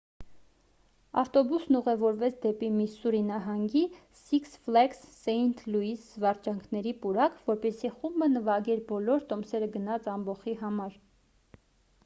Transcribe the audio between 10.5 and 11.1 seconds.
համար